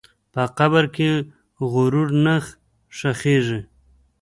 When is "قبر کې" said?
0.57-1.09